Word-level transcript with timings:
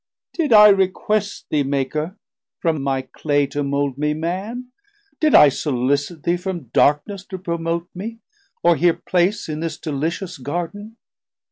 Did 0.33 0.51
I 0.51 0.69
request 0.69 1.45
thee, 1.51 1.61
Maker, 1.61 2.17
from 2.59 2.81
my 2.81 3.03
Clay 3.03 3.45
To 3.45 3.61
mould 3.61 3.99
me 3.99 4.15
Man, 4.15 4.71
did 5.19 5.35
I 5.35 5.49
sollicite 5.49 6.23
thee 6.23 6.37
From 6.37 6.71
darkness 6.73 7.23
to 7.27 7.37
promote 7.37 7.87
me, 7.93 8.17
or 8.63 8.75
here 8.75 8.95
place 8.95 9.47
In 9.47 9.59
this 9.59 9.77
delicious 9.77 10.39
Garden? 10.39 10.97